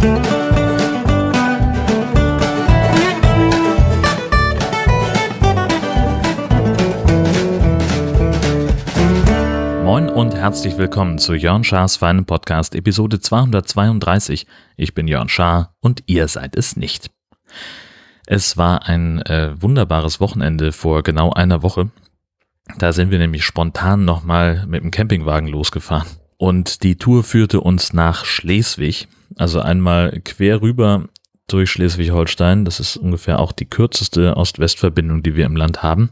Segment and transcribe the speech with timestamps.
[0.00, 0.08] Moin
[10.08, 14.46] und herzlich willkommen zu Jörn Schars feinen Podcast Episode 232.
[14.78, 17.10] Ich bin Jörn Schaar und ihr seid es nicht.
[18.26, 21.90] Es war ein äh, wunderbares Wochenende vor genau einer Woche.
[22.78, 26.08] Da sind wir nämlich spontan nochmal mit dem Campingwagen losgefahren.
[26.40, 31.04] Und die Tour führte uns nach Schleswig, also einmal quer rüber
[31.48, 32.64] durch Schleswig-Holstein.
[32.64, 36.08] Das ist ungefähr auch die kürzeste Ost-West-Verbindung, die wir im Land haben.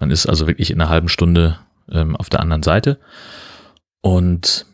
[0.00, 2.98] Man ist also wirklich in einer halben Stunde ähm, auf der anderen Seite.
[4.00, 4.66] Und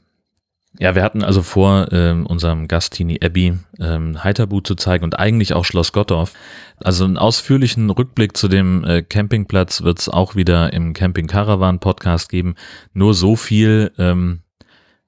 [0.79, 5.19] ja, wir hatten also vor, ähm, unserem Gast Tini Abbey ähm, Heiterbu zu zeigen und
[5.19, 6.33] eigentlich auch Schloss Gottorf.
[6.79, 11.81] Also einen ausführlichen Rückblick zu dem äh, Campingplatz wird es auch wieder im Camping Caravan
[11.81, 12.55] Podcast geben.
[12.95, 13.93] Nur so viel.
[13.99, 14.41] Ähm,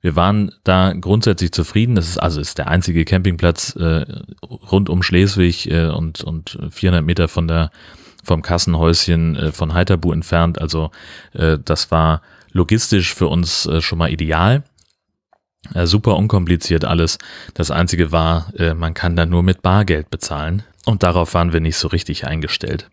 [0.02, 1.95] wir waren da grundsätzlich zufrieden.
[1.95, 4.05] Das ist also ist der einzige Campingplatz äh,
[4.43, 7.71] rund um Schleswig äh, und und 400 Meter von der
[8.24, 10.60] vom Kassenhäuschen äh, von Heiterbu entfernt.
[10.60, 10.91] Also
[11.32, 14.65] äh, das war logistisch für uns äh, schon mal ideal.
[15.73, 17.19] Äh, super unkompliziert alles.
[17.54, 20.65] Das Einzige war, äh, man kann da nur mit Bargeld bezahlen.
[20.85, 22.91] Und darauf waren wir nicht so richtig eingestellt.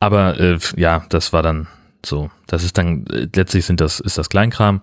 [0.00, 1.66] Aber äh, ja, das war dann
[2.04, 2.30] so.
[2.46, 4.82] Das ist dann, äh, letztlich sind das, ist das Kleinkram.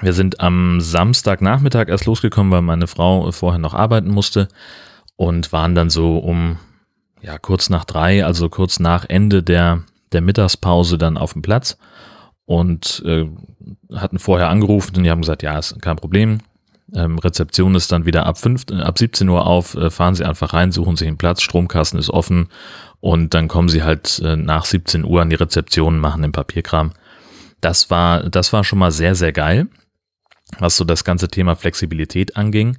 [0.00, 4.48] Wir sind am Samstagnachmittag erst losgekommen, weil meine Frau vorher noch arbeiten musste
[5.16, 6.58] und waren dann so um
[7.20, 11.78] ja, kurz nach drei, also kurz nach Ende der, der Mittagspause dann auf dem Platz
[12.46, 13.26] und äh,
[13.94, 16.38] hatten vorher angerufen und die haben gesagt, ja, ist kein Problem.
[16.94, 20.24] Ähm, Rezeption ist dann wieder ab, fünf, äh, ab 17 Uhr auf, äh, fahren Sie
[20.24, 22.48] einfach rein, suchen sich einen Platz, Stromkasten ist offen
[23.00, 26.92] und dann kommen Sie halt äh, nach 17 Uhr an die Rezeption, machen den Papierkram.
[27.60, 29.68] Das war, das war schon mal sehr, sehr geil,
[30.58, 32.78] was so das ganze Thema Flexibilität anging.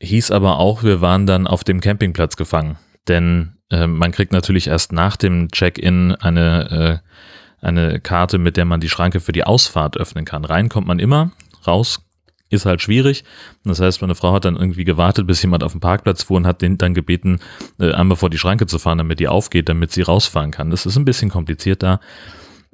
[0.00, 4.68] Hieß aber auch, wir waren dann auf dem Campingplatz gefangen denn äh, man kriegt natürlich
[4.68, 9.44] erst nach dem Check-in eine, äh, eine Karte, mit der man die Schranke für die
[9.44, 10.44] Ausfahrt öffnen kann.
[10.44, 11.32] Rein kommt man immer,
[11.66, 12.04] raus
[12.50, 13.24] ist halt schwierig.
[13.64, 16.46] Das heißt, meine Frau hat dann irgendwie gewartet, bis jemand auf dem Parkplatz fuhr und
[16.46, 17.40] hat den dann gebeten,
[17.78, 20.70] äh, einmal vor die Schranke zu fahren, damit die aufgeht, damit sie rausfahren kann.
[20.70, 22.00] Das ist ein bisschen kompliziert da,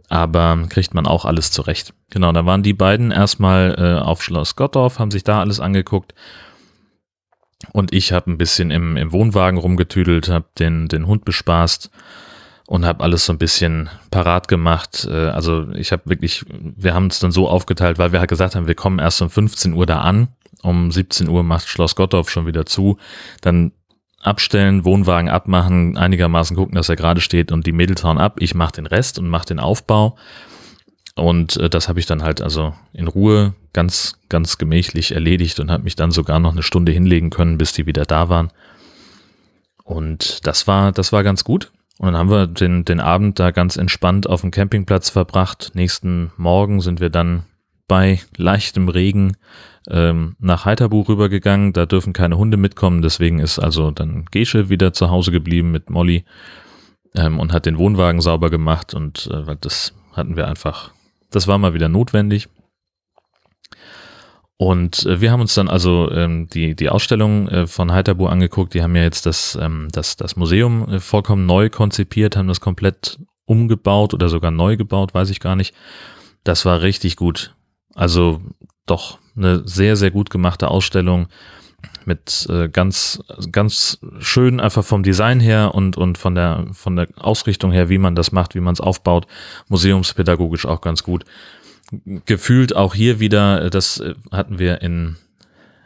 [0.08, 1.94] aber kriegt man auch alles zurecht.
[2.10, 6.14] Genau, da waren die beiden erstmal äh, auf Schloss Gottorf, haben sich da alles angeguckt
[7.72, 11.90] und ich habe ein bisschen im, im Wohnwagen rumgetüdelt, habe den, den Hund bespaßt
[12.70, 15.04] und habe alles so ein bisschen parat gemacht.
[15.10, 18.54] Äh, also ich habe wirklich, wir haben es dann so aufgeteilt, weil wir halt gesagt
[18.54, 20.28] haben, wir kommen erst um 15 Uhr da an.
[20.62, 22.96] Um 17 Uhr macht Schloss Gottorf schon wieder zu.
[23.40, 23.72] Dann
[24.22, 28.36] abstellen, Wohnwagen abmachen, einigermaßen gucken, dass er gerade steht und die Mädels hauen ab.
[28.38, 30.16] Ich mache den Rest und mache den Aufbau.
[31.16, 35.72] Und äh, das habe ich dann halt also in Ruhe ganz, ganz gemächlich erledigt und
[35.72, 38.52] habe mich dann sogar noch eine Stunde hinlegen können, bis die wieder da waren.
[39.82, 41.72] Und das war, das war ganz gut.
[42.00, 45.72] Und dann haben wir den, den Abend da ganz entspannt auf dem Campingplatz verbracht.
[45.74, 47.42] Nächsten Morgen sind wir dann
[47.88, 49.36] bei leichtem Regen
[49.86, 51.74] ähm, nach Heiterbuch rübergegangen.
[51.74, 55.90] Da dürfen keine Hunde mitkommen, deswegen ist also dann Gesche wieder zu Hause geblieben mit
[55.90, 56.24] Molly
[57.14, 60.92] ähm, und hat den Wohnwagen sauber gemacht und äh, das hatten wir einfach
[61.30, 62.48] das war mal wieder notwendig.
[64.60, 68.74] Und äh, wir haben uns dann also ähm, die, die Ausstellung äh, von Heiterbu angeguckt.
[68.74, 72.60] Die haben ja jetzt das, ähm, das, das Museum äh, vollkommen neu konzipiert, haben das
[72.60, 75.74] komplett umgebaut oder sogar neu gebaut, weiß ich gar nicht.
[76.44, 77.56] Das war richtig gut.
[77.94, 78.42] Also
[78.84, 81.28] doch eine sehr, sehr gut gemachte Ausstellung
[82.04, 87.08] mit äh, ganz, ganz schön einfach vom Design her und, und von der, von der
[87.16, 89.26] Ausrichtung her, wie man das macht, wie man es aufbaut,
[89.68, 91.24] museumspädagogisch auch ganz gut.
[92.24, 95.16] Gefühlt auch hier wieder, äh, das äh, hatten wir in,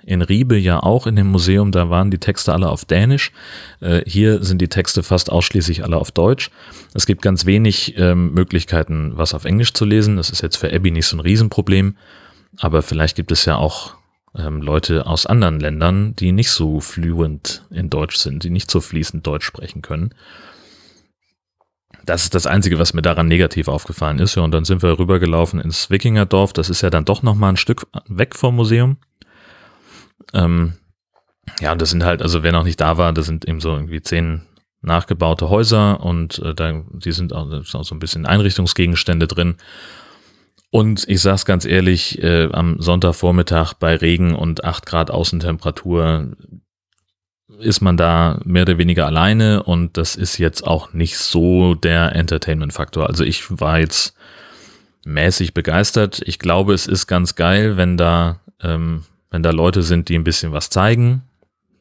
[0.04, 3.32] in Riebe ja auch in dem Museum, da waren die Texte alle auf Dänisch.
[3.80, 6.50] Äh, hier sind die Texte fast ausschließlich alle auf Deutsch.
[6.92, 10.16] Es gibt ganz wenig ähm, Möglichkeiten, was auf Englisch zu lesen.
[10.16, 11.96] Das ist jetzt für Abby nicht so ein Riesenproblem.
[12.58, 13.94] Aber vielleicht gibt es ja auch
[14.36, 18.80] ähm, Leute aus anderen Ländern, die nicht so fluent in Deutsch sind, die nicht so
[18.80, 20.10] fließend Deutsch sprechen können.
[22.04, 24.34] Das ist das Einzige, was mir daran negativ aufgefallen ist.
[24.34, 26.52] Ja, und dann sind wir rübergelaufen ins Wikingerdorf.
[26.52, 28.98] Das ist ja dann doch noch mal ein Stück weg vom Museum.
[30.32, 30.74] Ähm,
[31.60, 33.70] ja, und das sind halt, also wer noch nicht da war, das sind eben so
[33.70, 34.42] irgendwie zehn
[34.82, 39.56] nachgebaute Häuser und äh, da, die sind auch, auch so ein bisschen Einrichtungsgegenstände drin.
[40.70, 46.32] Und ich sag's ganz ehrlich, äh, am Sonntagvormittag bei Regen und 8 Grad Außentemperatur
[47.60, 52.14] ist man da mehr oder weniger alleine und das ist jetzt auch nicht so der
[52.14, 53.08] Entertainment-Faktor.
[53.08, 54.14] Also ich war jetzt
[55.04, 56.22] mäßig begeistert.
[56.24, 60.24] Ich glaube, es ist ganz geil, wenn da, ähm, wenn da Leute sind, die ein
[60.24, 61.22] bisschen was zeigen.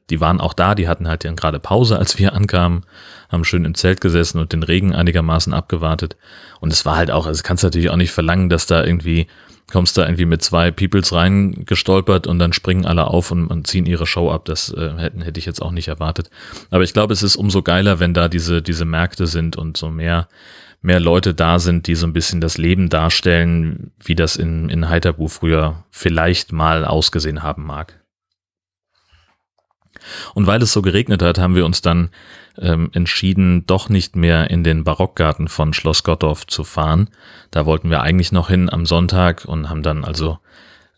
[0.10, 2.84] Die waren auch da, die hatten halt dann gerade Pause, als wir ankamen,
[3.30, 6.18] haben schön im Zelt gesessen und den Regen einigermaßen abgewartet.
[6.60, 9.28] Und es war halt auch, also kannst du natürlich auch nicht verlangen, dass da irgendwie,
[9.72, 13.86] kommst da irgendwie mit zwei Peoples reingestolpert und dann springen alle auf und, und ziehen
[13.86, 14.46] ihre Show ab.
[14.46, 16.30] Das äh, hätten, hätte ich jetzt auch nicht erwartet.
[16.70, 19.90] Aber ich glaube, es ist umso geiler, wenn da diese, diese Märkte sind und so
[19.90, 20.28] mehr,
[20.82, 24.90] mehr Leute da sind, die so ein bisschen das Leben darstellen, wie das in, in
[24.90, 28.03] Heiterbu früher vielleicht mal ausgesehen haben mag.
[30.34, 32.10] Und weil es so geregnet hat, haben wir uns dann
[32.60, 37.10] ähm, entschieden, doch nicht mehr in den Barockgarten von Schloss Gottorf zu fahren.
[37.52, 40.40] Da wollten wir eigentlich noch hin am Sonntag und haben dann also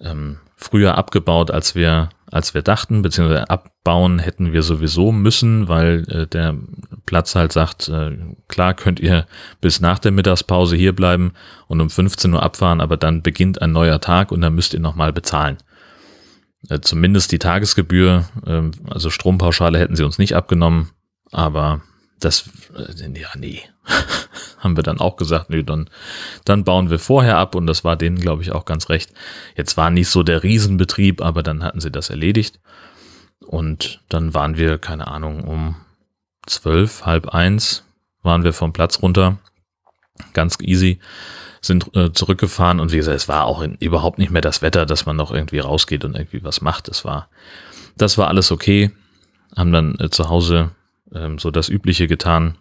[0.02, 6.06] ähm, früher abgebaut, als wir, als wir dachten, beziehungsweise abbauen hätten wir sowieso müssen, weil
[6.10, 6.56] äh, der
[7.06, 8.18] Platz halt sagt, äh,
[8.48, 9.26] klar könnt ihr
[9.62, 11.34] bis nach der Mittagspause hier bleiben
[11.68, 14.80] und um 15 Uhr abfahren, aber dann beginnt ein neuer Tag und dann müsst ihr
[14.80, 15.58] nochmal bezahlen.
[16.70, 20.90] Äh, zumindest die Tagesgebühr, äh, also Strompauschale hätten sie uns nicht abgenommen,
[21.32, 21.82] aber
[22.20, 23.62] das, äh, ja, nee,
[24.60, 25.90] haben wir dann auch gesagt, nee, dann,
[26.44, 29.12] dann bauen wir vorher ab und das war denen, glaube ich, auch ganz recht.
[29.56, 32.60] Jetzt war nicht so der Riesenbetrieb, aber dann hatten sie das erledigt.
[33.46, 35.76] Und dann waren wir, keine Ahnung, um
[36.48, 37.84] zwölf, halb eins
[38.24, 39.38] waren wir vom Platz runter,
[40.34, 41.00] ganz easy,
[41.66, 44.86] sind äh, zurückgefahren und wie gesagt, es war auch in, überhaupt nicht mehr das Wetter,
[44.86, 46.88] dass man noch irgendwie rausgeht und irgendwie was macht.
[46.88, 47.30] Das war,
[47.98, 48.92] das war alles okay,
[49.56, 50.72] haben dann äh, zu Hause
[51.14, 52.58] ähm, so das Übliche getan,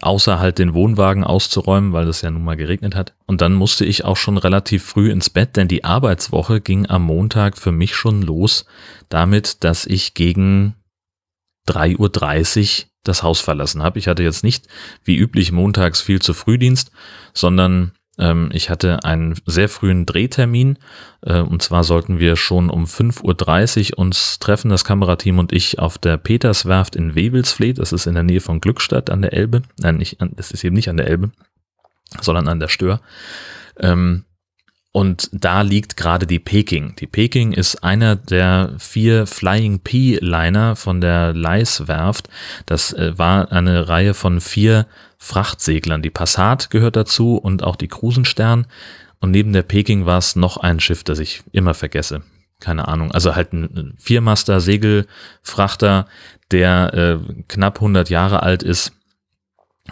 [0.00, 3.14] außer halt den Wohnwagen auszuräumen, weil es ja nun mal geregnet hat.
[3.26, 7.02] Und dann musste ich auch schon relativ früh ins Bett, denn die Arbeitswoche ging am
[7.02, 8.64] Montag für mich schon los
[9.08, 10.74] damit, dass ich gegen
[11.68, 13.98] 3.30 Uhr das Haus verlassen habe.
[13.98, 14.68] Ich hatte jetzt nicht
[15.04, 16.92] wie üblich montags viel zu Frühdienst,
[17.32, 20.78] sondern ähm, ich hatte einen sehr frühen Drehtermin
[21.22, 25.78] äh, und zwar sollten wir schon um 5.30 Uhr uns treffen, das Kamerateam und ich,
[25.78, 27.78] auf der Peterswerft in Wewelsfleet.
[27.78, 29.62] Das ist in der Nähe von Glückstadt an der Elbe.
[29.78, 31.30] Nein, nicht, es ist eben nicht an der Elbe,
[32.20, 33.00] sondern an der Stör.
[33.78, 34.24] Ähm,
[34.94, 36.94] und da liegt gerade die Peking.
[36.96, 42.28] Die Peking ist einer der vier Flying P-Liner von der Leis-Werft.
[42.66, 44.86] Das äh, war eine Reihe von vier
[45.22, 46.02] Frachtseglern.
[46.02, 48.66] Die Passat gehört dazu und auch die Krusenstern.
[49.20, 52.22] Und neben der Peking war es noch ein Schiff, das ich immer vergesse.
[52.58, 53.12] Keine Ahnung.
[53.12, 56.06] Also halt ein Viermaster Segelfrachter,
[56.50, 58.92] der äh, knapp 100 Jahre alt ist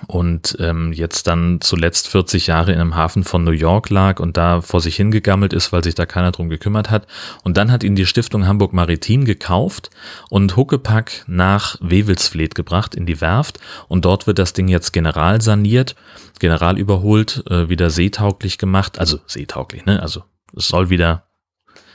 [0.07, 4.37] und ähm, jetzt dann zuletzt 40 Jahre in einem Hafen von New York lag und
[4.37, 7.09] da vor sich hingegammelt ist, weil sich da keiner drum gekümmert hat.
[7.43, 9.91] Und dann hat ihn die Stiftung Hamburg Maritim gekauft
[10.29, 13.59] und Huckepack nach Wewelsfleet gebracht in die Werft
[13.89, 15.97] und dort wird das Ding jetzt general saniert,
[16.39, 20.01] general überholt, äh, wieder seetauglich gemacht, also seetauglich, ne?
[20.01, 20.23] Also
[20.57, 21.25] es soll wieder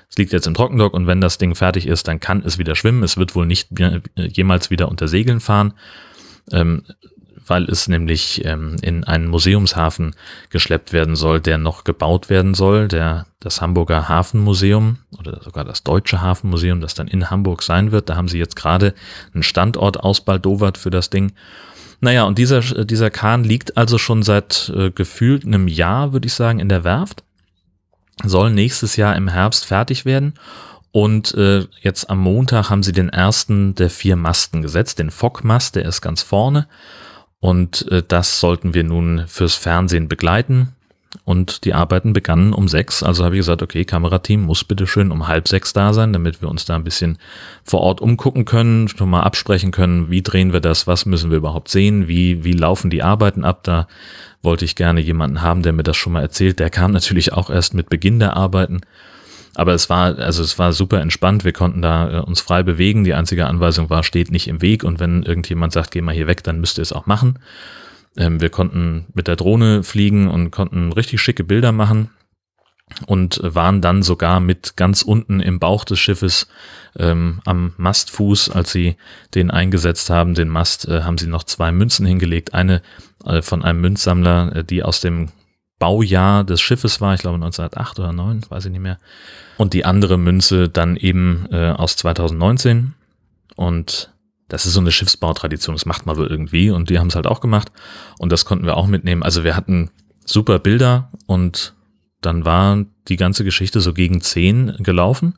[0.07, 2.75] es liegt jetzt im Trockendock und wenn das Ding fertig ist, dann kann es wieder
[2.75, 3.03] schwimmen.
[3.03, 3.69] Es wird wohl nicht
[4.15, 5.73] jemals wieder unter Segeln fahren.
[6.51, 6.83] Ähm,
[7.47, 10.15] weil es nämlich ähm, in einen Museumshafen
[10.49, 15.83] geschleppt werden soll, der noch gebaut werden soll, der das Hamburger Hafenmuseum oder sogar das
[15.83, 18.09] Deutsche Hafenmuseum, das dann in Hamburg sein wird.
[18.09, 18.93] Da haben sie jetzt gerade
[19.33, 21.33] einen Standort ausbaldowert für das Ding.
[22.01, 26.33] Naja, und dieser, dieser Kahn liegt also schon seit äh, gefühlt einem Jahr, würde ich
[26.33, 27.23] sagen, in der Werft.
[28.23, 30.33] Soll nächstes Jahr im Herbst fertig werden.
[30.91, 35.75] Und äh, jetzt am Montag haben sie den ersten der vier Masten gesetzt, den Fockmast,
[35.75, 36.67] der ist ganz vorne.
[37.45, 40.69] Und äh, das sollten wir nun fürs Fernsehen begleiten.
[41.25, 43.03] Und die Arbeiten begannen um sechs.
[43.03, 46.41] Also habe ich gesagt, okay, Kamerateam muss bitte schön um halb sechs da sein, damit
[46.41, 47.19] wir uns da ein bisschen
[47.63, 51.37] vor Ort umgucken können, schon mal absprechen können, wie drehen wir das, was müssen wir
[51.37, 53.59] überhaupt sehen, wie, wie laufen die Arbeiten ab.
[53.61, 53.87] Da
[54.41, 56.57] wollte ich gerne jemanden haben, der mir das schon mal erzählt.
[56.57, 58.81] Der kam natürlich auch erst mit Beginn der Arbeiten.
[59.55, 61.43] Aber es war, also es war super entspannt.
[61.43, 63.03] Wir konnten da äh, uns frei bewegen.
[63.03, 64.83] Die einzige Anweisung war, steht nicht im Weg.
[64.83, 67.39] Und wenn irgendjemand sagt, geh mal hier weg, dann müsst ihr es auch machen.
[68.17, 72.09] Ähm, wir konnten mit der Drohne fliegen und konnten richtig schicke Bilder machen
[73.07, 76.47] und waren dann sogar mit ganz unten im Bauch des Schiffes
[76.97, 78.95] ähm, am Mastfuß, als sie
[79.33, 82.53] den eingesetzt haben, den Mast, äh, haben sie noch zwei Münzen hingelegt.
[82.53, 82.81] Eine
[83.25, 85.31] äh, von einem Münzsammler, äh, die aus dem
[85.85, 88.97] Baujahr des Schiffes war, ich glaube 1908 oder 9, weiß ich nicht mehr.
[89.57, 92.95] Und die andere Münze dann eben äh, aus 2019.
[93.55, 94.11] Und
[94.47, 96.71] das ist so eine Schiffsbautradition, das macht man wohl irgendwie.
[96.71, 97.71] Und die haben es halt auch gemacht.
[98.17, 99.21] Und das konnten wir auch mitnehmen.
[99.21, 99.91] Also wir hatten
[100.25, 101.75] super Bilder und
[102.19, 105.35] dann war die ganze Geschichte so gegen 10 gelaufen.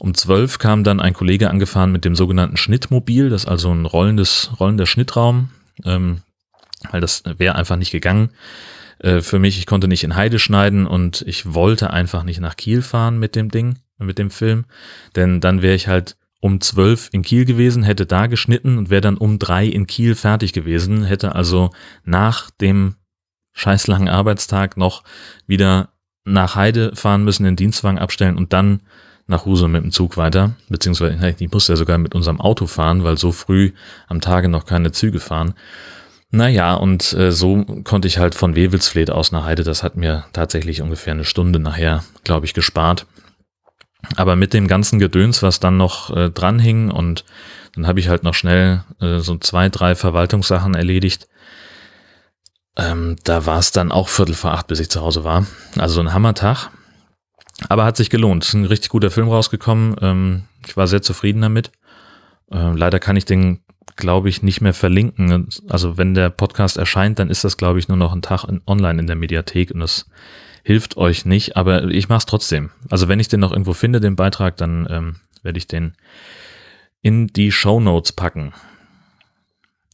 [0.00, 3.86] Um 12 kam dann ein Kollege angefahren mit dem sogenannten Schnittmobil, das ist also ein
[3.86, 5.48] rollendes, rollender Schnittraum,
[5.86, 6.20] ähm,
[6.90, 8.28] weil das wäre einfach nicht gegangen
[8.98, 9.58] äh, für mich.
[9.58, 13.36] Ich konnte nicht in Heide schneiden und ich wollte einfach nicht nach Kiel fahren mit
[13.36, 13.78] dem Ding.
[13.98, 14.64] mit dem Film,
[15.16, 19.00] denn dann wäre ich halt um zwölf in Kiel gewesen, hätte da geschnitten und wäre
[19.00, 21.70] dann um drei in Kiel fertig gewesen, hätte also
[22.04, 22.94] nach dem
[23.54, 25.02] scheißlangen Arbeitstag noch
[25.46, 25.88] wieder
[26.24, 28.80] nach Heide fahren müssen, den Dienstwagen abstellen und dann
[29.26, 33.04] nach Husum mit dem Zug weiter, beziehungsweise ich musste ja sogar mit unserem Auto fahren,
[33.04, 33.72] weil so früh
[34.06, 35.54] am Tage noch keine Züge fahren.
[36.30, 40.26] Naja, und äh, so konnte ich halt von Wewelsfleth aus nach Heide, das hat mir
[40.32, 43.06] tatsächlich ungefähr eine Stunde nachher, glaube ich, gespart.
[44.16, 47.24] Aber mit dem ganzen Gedöns, was dann noch äh, dranhing und
[47.74, 51.28] dann habe ich halt noch schnell äh, so zwei, drei Verwaltungssachen erledigt.
[52.76, 55.46] Ähm, da war es dann auch Viertel vor acht, bis ich zu Hause war.
[55.76, 56.70] Also ein Hammertag.
[57.68, 58.44] Aber hat sich gelohnt.
[58.44, 59.96] Ist ein richtig guter Film rausgekommen.
[60.00, 61.72] Ähm, ich war sehr zufrieden damit.
[62.50, 63.60] Äh, leider kann ich den,
[63.96, 65.48] glaube ich, nicht mehr verlinken.
[65.68, 68.60] Also wenn der Podcast erscheint, dann ist das, glaube ich, nur noch ein Tag in,
[68.66, 70.06] online in der Mediathek und das
[70.62, 71.56] hilft euch nicht.
[71.56, 72.70] Aber ich mache es trotzdem.
[72.90, 75.94] Also wenn ich den noch irgendwo finde, den Beitrag, dann ähm, werde ich den
[77.00, 78.52] in die Show Notes packen.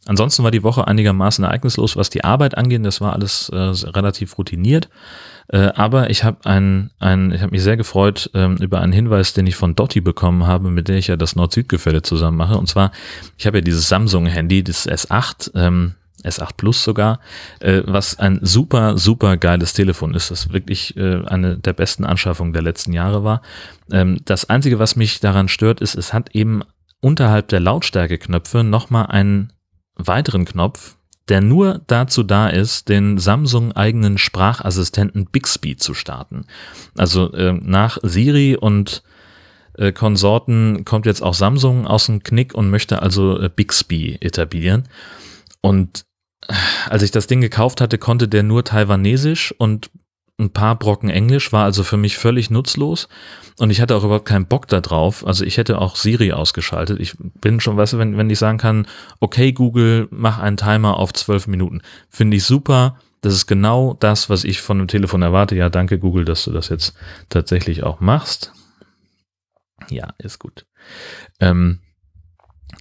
[0.06, 2.84] Ansonsten war die Woche einigermaßen ereignislos, was die Arbeit angeht.
[2.84, 4.88] Das war alles äh, relativ routiniert.
[5.48, 9.32] Äh, aber ich habe ein, ein, ich habe mich sehr gefreut ähm, über einen Hinweis,
[9.32, 12.58] den ich von Dotti bekommen habe, mit der ich ja das Nord-Süd-Gefälle zusammen mache.
[12.58, 12.92] Und zwar,
[13.38, 17.20] ich habe ja dieses Samsung-Handy, das S8, ähm, S8 Plus sogar,
[17.60, 22.52] äh, was ein super, super geiles Telefon ist, das wirklich äh, eine der besten Anschaffungen
[22.52, 23.42] der letzten Jahre war.
[23.90, 26.62] Ähm, das Einzige, was mich daran stört, ist, es hat eben
[27.00, 29.52] unterhalb der Lautstärkeknöpfe nochmal einen
[29.96, 30.96] weiteren Knopf,
[31.28, 36.46] der nur dazu da ist, den Samsung eigenen Sprachassistenten Bixby zu starten.
[36.96, 39.02] Also äh, nach Siri und
[39.78, 44.84] äh, Konsorten kommt jetzt auch Samsung aus dem Knick und möchte also äh, Bixby etablieren.
[45.60, 46.04] Und
[46.46, 46.54] äh,
[46.88, 49.90] als ich das Ding gekauft hatte, konnte der nur Taiwanesisch und
[50.38, 53.08] ein paar Brocken Englisch, war also für mich völlig nutzlos
[53.58, 55.24] und ich hatte auch überhaupt keinen Bock da drauf.
[55.26, 56.98] Also ich hätte auch Siri ausgeschaltet.
[56.98, 58.86] Ich bin schon, weißt du, wenn, wenn ich sagen kann,
[59.20, 62.98] okay Google, mach einen Timer auf zwölf Minuten, finde ich super.
[63.20, 65.54] Das ist genau das, was ich von dem Telefon erwarte.
[65.56, 66.94] Ja, danke Google, dass du das jetzt
[67.28, 68.52] tatsächlich auch machst.
[69.88, 70.66] Ja, ist gut.
[71.40, 71.78] Ähm,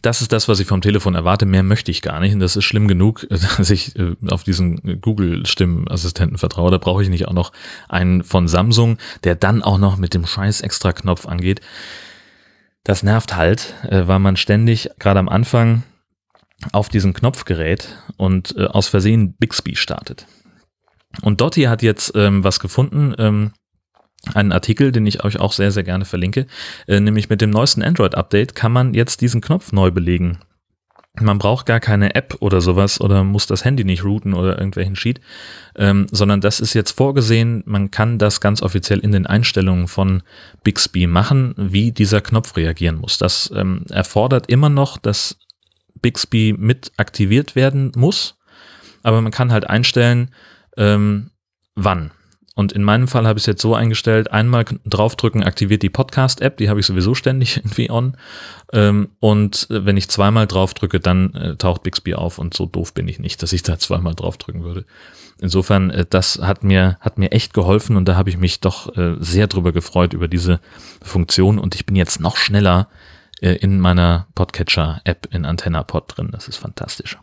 [0.04, 1.46] das ist das, was ich vom Telefon erwarte.
[1.46, 2.34] Mehr möchte ich gar nicht.
[2.34, 6.72] Und das ist schlimm genug, dass ich äh, auf diesen Google-Stimmassistenten vertraue.
[6.72, 7.54] Da brauche ich nicht auch noch
[7.88, 11.62] einen von Samsung, der dann auch noch mit dem scheiß Extra-Knopf angeht.
[12.84, 15.84] Das nervt halt, äh, weil man ständig, gerade am Anfang,
[16.74, 20.28] auf diesen Knopf gerät und äh, aus Versehen Bixby startet.
[21.22, 23.52] Und Dotti hat jetzt ähm, was gefunden, ähm,
[24.34, 26.48] einen Artikel, den ich euch auch sehr, sehr gerne verlinke.
[26.88, 30.40] Äh, nämlich mit dem neuesten Android-Update kann man jetzt diesen Knopf neu belegen.
[31.20, 34.96] Man braucht gar keine App oder sowas oder muss das Handy nicht routen oder irgendwelchen
[34.96, 35.22] Sheet,
[35.76, 37.62] ähm, sondern das ist jetzt vorgesehen.
[37.68, 40.24] Man kann das ganz offiziell in den Einstellungen von
[40.64, 43.20] Bixby machen, wie dieser Knopf reagieren muss.
[43.20, 45.38] Das ähm, erfordert immer noch, dass
[46.02, 48.40] Bixby mit aktiviert werden muss,
[49.04, 50.32] aber man kann halt einstellen,
[50.78, 51.30] ähm,
[51.76, 52.10] wann.
[52.56, 56.58] Und in meinem Fall habe ich es jetzt so eingestellt, einmal draufdrücken aktiviert die Podcast-App,
[56.58, 58.16] die habe ich sowieso ständig irgendwie on.
[58.72, 62.94] Ähm, und äh, wenn ich zweimal draufdrücke, dann äh, taucht Bixby auf und so doof
[62.94, 64.86] bin ich nicht, dass ich da zweimal draufdrücken würde.
[65.42, 68.94] Insofern, äh, das hat mir, hat mir echt geholfen und da habe ich mich doch
[69.20, 70.60] sehr drüber gefreut über diese
[71.02, 72.88] Funktion und ich bin jetzt noch schneller
[73.42, 76.30] in meiner Podcatcher-App in AntennaPod drin.
[76.32, 77.18] Das ist fantastisch.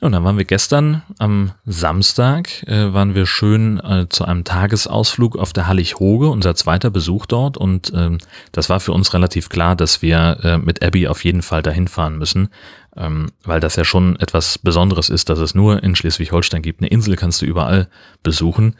[0.00, 5.36] Und dann waren wir gestern am Samstag, äh, waren wir schön äh, zu einem Tagesausflug
[5.36, 7.56] auf der Hallig-Hoge, unser zweiter Besuch dort.
[7.56, 8.18] Und ähm,
[8.52, 11.88] das war für uns relativ klar, dass wir äh, mit Abby auf jeden Fall dahin
[11.88, 12.48] fahren müssen,
[12.96, 16.80] ähm, weil das ja schon etwas Besonderes ist, dass es nur in Schleswig-Holstein gibt.
[16.80, 17.88] Eine Insel kannst du überall
[18.22, 18.76] besuchen.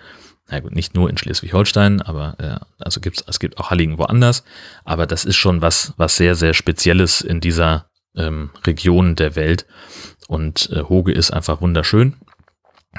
[0.51, 4.45] Na gut, nicht nur in Schleswig-Holstein, aber äh, also gibt's, es gibt auch Halligen woanders.
[4.85, 9.67] Aber das ist schon was, was sehr, sehr Spezielles in dieser ähm, Region der Welt.
[10.29, 12.15] Und äh, Hoge ist einfach wunderschön.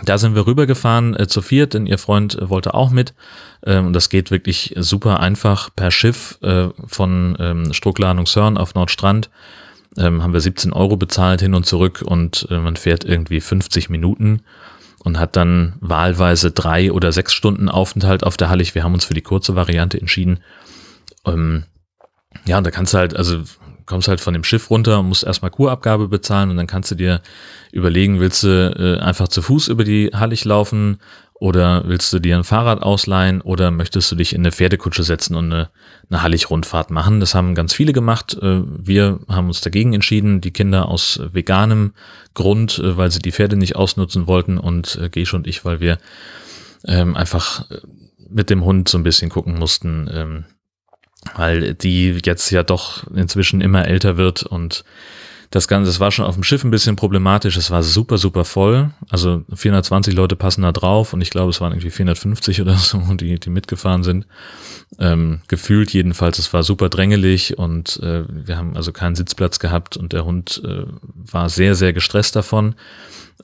[0.04, 3.14] Da sind wir rübergefahren äh, zu viert, denn ihr Freund äh, wollte auch mit.
[3.66, 9.30] Ähm, und das geht wirklich super einfach per Schiff äh, von ähm, Struckladungshörn auf Nordstrand.
[9.98, 13.90] Ähm, haben wir 17 Euro bezahlt hin und zurück und äh, man fährt irgendwie 50
[13.90, 14.42] Minuten
[15.06, 18.76] und hat dann wahlweise drei oder sechs Stunden Aufenthalt auf der Hallig.
[18.76, 20.40] Wir haben uns für die kurze Variante entschieden.
[21.26, 21.64] Ähm,
[22.46, 23.44] ja, und da kannst du halt, also
[23.86, 26.96] kommst halt von dem Schiff runter und musst erstmal Kurabgabe bezahlen und dann kannst du
[26.96, 27.22] dir
[27.72, 31.00] überlegen, willst du äh, einfach zu Fuß über die Hallig laufen
[31.34, 35.36] oder willst du dir ein Fahrrad ausleihen oder möchtest du dich in eine Pferdekutsche setzen
[35.36, 35.70] und eine,
[36.10, 37.20] eine Hallig-Rundfahrt machen?
[37.20, 38.38] Das haben ganz viele gemacht.
[38.42, 41.94] Äh, wir haben uns dagegen entschieden, die Kinder aus veganem
[42.34, 45.82] Grund, äh, weil sie die Pferde nicht ausnutzen wollten und äh, Gesch und ich, weil
[45.82, 45.98] wir
[46.88, 47.66] ähm, einfach
[48.30, 50.46] mit dem Hund so ein bisschen gucken mussten, ähm,
[51.36, 54.84] weil die jetzt ja doch inzwischen immer älter wird und
[55.56, 57.56] das Ganze, das war schon auf dem Schiff ein bisschen problematisch.
[57.56, 58.92] Es war super, super voll.
[59.10, 63.00] Also 420 Leute passen da drauf und ich glaube, es waren irgendwie 450 oder so,
[63.14, 64.28] die, die mitgefahren sind.
[65.00, 69.96] Ähm, gefühlt jedenfalls, es war super drängelig und äh, wir haben also keinen Sitzplatz gehabt
[69.96, 70.84] und der Hund äh,
[71.32, 72.76] war sehr, sehr gestresst davon.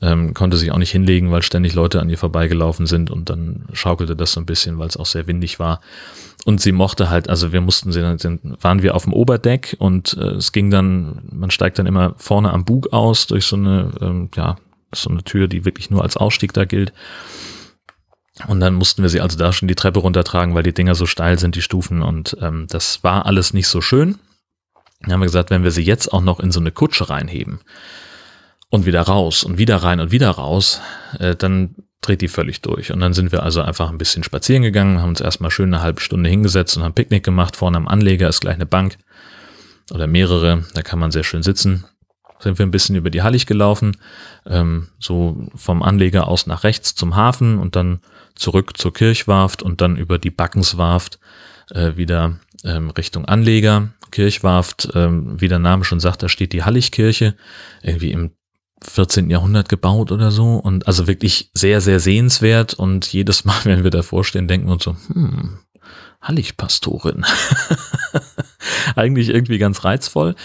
[0.00, 3.66] Ähm, konnte sich auch nicht hinlegen, weil ständig Leute an ihr vorbeigelaufen sind und dann
[3.72, 5.80] schaukelte das so ein bisschen, weil es auch sehr windig war.
[6.44, 10.16] Und sie mochte halt, also wir mussten sie, dann waren wir auf dem Oberdeck und
[10.18, 13.92] äh, es ging dann, man steigt dann immer vorne am Bug aus durch so eine,
[14.00, 14.56] ähm, ja,
[14.92, 16.92] so eine Tür, die wirklich nur als Ausstieg da gilt.
[18.48, 21.06] Und dann mussten wir sie also da schon die Treppe runtertragen, weil die Dinger so
[21.06, 22.02] steil sind, die Stufen.
[22.02, 24.18] Und ähm, das war alles nicht so schön.
[25.00, 27.60] Dann haben wir gesagt, wenn wir sie jetzt auch noch in so eine Kutsche reinheben
[28.70, 30.80] und wieder raus und wieder rein und wieder raus,
[31.18, 32.92] äh, dann dreht die völlig durch.
[32.92, 35.82] Und dann sind wir also einfach ein bisschen spazieren gegangen, haben uns erstmal schön eine
[35.82, 37.56] halbe Stunde hingesetzt und haben Picknick gemacht.
[37.56, 38.98] Vorne am Anleger ist gleich eine Bank
[39.90, 41.84] oder mehrere, da kann man sehr schön sitzen.
[42.40, 43.96] Sind wir ein bisschen über die Hallig gelaufen,
[44.46, 48.00] ähm, so vom Anleger aus nach rechts zum Hafen und dann
[48.34, 51.20] zurück zur Kirchwarft und dann über die Backenswarft
[51.70, 53.90] äh, wieder ähm, Richtung Anleger.
[54.10, 57.34] Kirchwarft, ähm, wie der Name schon sagt, da steht die Halligkirche,
[57.82, 58.32] irgendwie im
[58.84, 59.30] 14.
[59.30, 63.90] Jahrhundert gebaut oder so und also wirklich sehr, sehr sehenswert und jedes Mal, wenn wir
[63.90, 65.58] davor stehen, denken wir uns so, hm,
[66.20, 67.24] Halligpastorin.
[68.96, 70.36] Eigentlich irgendwie ganz reizvoll,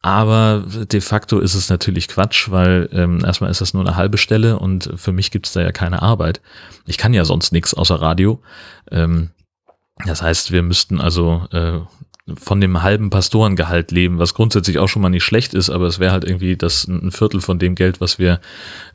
[0.00, 4.18] aber de facto ist es natürlich Quatsch, weil ähm, erstmal ist das nur eine halbe
[4.18, 6.40] Stelle und für mich gibt es da ja keine Arbeit.
[6.86, 8.42] Ich kann ja sonst nichts außer Radio.
[8.90, 9.30] Ähm,
[10.04, 11.80] das heißt, wir müssten also äh,
[12.26, 15.98] von dem halben Pastorengehalt leben, was grundsätzlich auch schon mal nicht schlecht ist, aber es
[15.98, 18.40] wäre halt irgendwie das ein Viertel von dem Geld, was wir,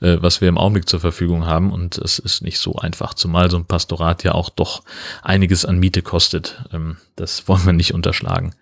[0.02, 1.72] äh, was wir im Augenblick zur Verfügung haben.
[1.72, 4.82] Und es ist nicht so einfach, zumal so ein Pastorat ja auch doch
[5.22, 6.64] einiges an Miete kostet.
[6.74, 8.56] Ähm, das wollen wir nicht unterschlagen.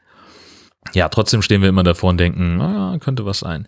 [0.93, 3.67] Ja, trotzdem stehen wir immer davor und denken, naja, könnte was sein.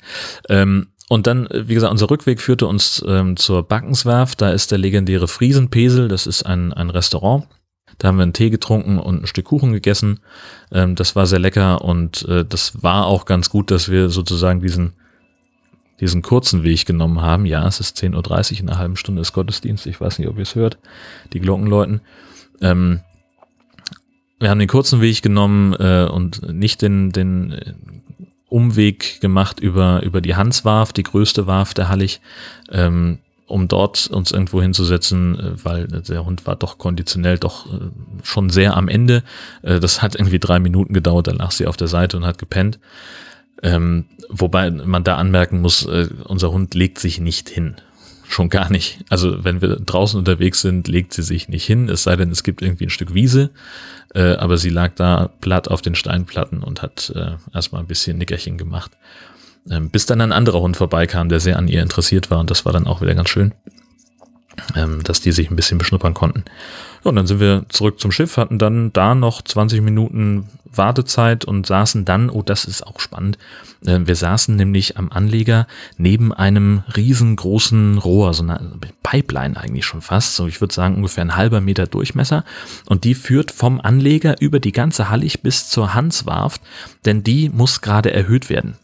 [0.49, 4.41] Ähm, und dann, wie gesagt, unser Rückweg führte uns ähm, zur Backenswerft.
[4.41, 6.07] Da ist der legendäre Friesenpesel.
[6.07, 7.47] Das ist ein, ein Restaurant
[7.99, 10.19] da haben wir einen Tee getrunken und ein Stück Kuchen gegessen.
[10.71, 14.61] Ähm, das war sehr lecker und äh, das war auch ganz gut, dass wir sozusagen
[14.61, 14.93] diesen,
[15.99, 17.45] diesen kurzen Weg genommen haben.
[17.45, 19.85] Ja, es ist 10.30 Uhr, in einer halben Stunde ist Gottesdienst.
[19.85, 20.79] Ich weiß nicht, ob ihr es hört,
[21.33, 22.01] die Glocken läuten.
[22.61, 23.01] Ähm,
[24.39, 27.59] wir haben den kurzen Weg genommen äh, und nicht den, den
[28.47, 32.21] Umweg gemacht über, über die Hanswarf, die größte Warf der Hallig.
[32.71, 37.79] Ähm, um dort uns irgendwo hinzusetzen, äh, weil der Hund war doch konditionell doch äh,
[38.23, 39.23] schon sehr am Ende.
[39.61, 42.37] Äh, das hat irgendwie drei Minuten gedauert, dann lag sie auf der Seite und hat
[42.37, 42.79] gepennt.
[43.61, 47.75] Ähm, wobei man da anmerken muss, unser Hund legt sich nicht hin.
[48.25, 49.03] Schon gar nicht.
[49.09, 52.43] Also wenn wir draußen unterwegs sind, legt sie sich nicht hin, es sei denn, es
[52.43, 53.49] gibt irgendwie ein Stück Wiese.
[54.13, 57.11] aber sie lag da platt auf den Steinplatten und hat
[57.53, 58.91] erstmal ein bisschen Nickerchen gemacht.
[59.69, 62.65] Ähm, bis dann ein anderer Hund vorbeikam, der sehr an ihr interessiert war und das
[62.65, 63.53] war dann auch wieder ganz schön,
[64.75, 66.45] ähm, dass die sich ein bisschen beschnuppern konnten.
[67.03, 71.65] Und dann sind wir zurück zum Schiff, hatten dann da noch 20 Minuten Wartezeit und
[71.65, 73.37] saßen dann, oh, das ist auch spannend,
[73.85, 75.67] äh, wir saßen nämlich am Anleger
[75.97, 78.59] neben einem riesengroßen Rohr, so eine
[79.03, 82.43] Pipeline eigentlich schon fast, so ich würde sagen ungefähr ein halber Meter Durchmesser
[82.85, 86.61] und die führt vom Anleger über die ganze Hallig bis zur Hanswarft,
[87.05, 88.77] denn die muss gerade erhöht werden.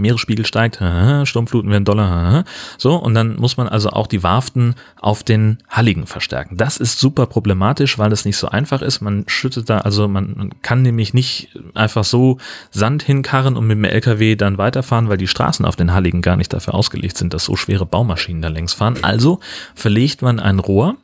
[0.00, 2.44] Meeresspiegel steigt, Sturmfluten werden doller,
[2.78, 6.56] so, und dann muss man also auch die Warften auf den Halligen verstärken.
[6.56, 9.00] Das ist super problematisch, weil das nicht so einfach ist.
[9.00, 12.38] Man schüttet da, also man, man kann nämlich nicht einfach so
[12.70, 16.36] Sand hinkarren und mit dem LKW dann weiterfahren, weil die Straßen auf den Halligen gar
[16.36, 18.98] nicht dafür ausgelegt sind, dass so schwere Baumaschinen da längs fahren.
[19.02, 19.40] Also
[19.74, 20.96] verlegt man ein Rohr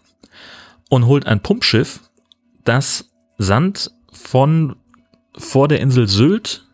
[0.88, 2.00] und holt ein Pumpschiff,
[2.64, 4.76] das Sand von
[5.36, 6.66] vor der Insel Sylt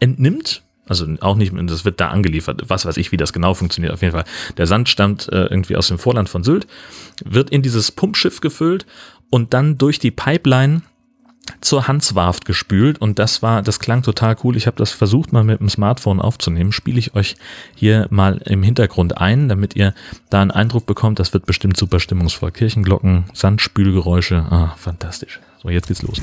[0.00, 2.62] entnimmt also auch nicht, das wird da angeliefert.
[2.66, 3.92] Was weiß ich, wie das genau funktioniert.
[3.92, 4.24] Auf jeden Fall.
[4.56, 6.66] Der Sand stammt äh, irgendwie aus dem Vorland von Sylt,
[7.24, 8.86] wird in dieses Pumpschiff gefüllt
[9.30, 10.82] und dann durch die Pipeline
[11.60, 14.56] zur Hanswarft gespült und das war, das klang total cool.
[14.56, 16.72] Ich habe das versucht mal mit dem Smartphone aufzunehmen.
[16.72, 17.36] Spiele ich euch
[17.74, 19.94] hier mal im Hintergrund ein, damit ihr
[20.30, 21.18] da einen Eindruck bekommt.
[21.18, 22.52] Das wird bestimmt super stimmungsvoll.
[22.52, 25.40] Kirchenglocken, Sandspülgeräusche, ah, fantastisch.
[25.62, 26.20] So, jetzt geht's los.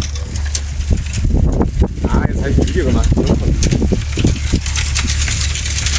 [2.07, 3.09] Ah, jetzt habe ich ein Video gemacht.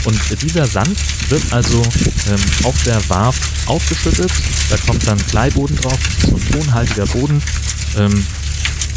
[0.04, 0.96] Und dieser Sand
[1.30, 1.82] wird also
[2.28, 3.36] ähm, auf der Warf
[3.66, 4.30] aufgeschüttet.
[4.70, 7.42] Da kommt dann Kleiboden drauf, so ein tonhaltiger Boden.
[7.96, 8.24] Ähm,